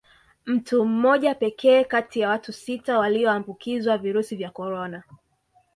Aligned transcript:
Mtu 0.45 0.85
mmoja 0.85 1.35
pekee 1.35 1.83
kati 1.83 2.19
ya 2.19 2.29
watu 2.29 2.53
sita 2.53 2.99
walioambukizwa 2.99 3.97
virusi 3.97 4.35
vya 4.35 4.49
Corona 4.49 5.03